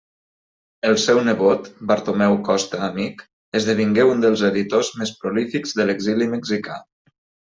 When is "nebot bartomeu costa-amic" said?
1.25-3.21